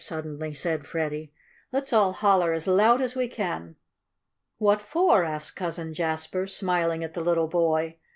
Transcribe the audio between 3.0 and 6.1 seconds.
as we can!" "What for?" asked Cousin